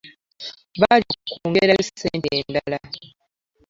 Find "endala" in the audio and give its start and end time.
2.39-2.77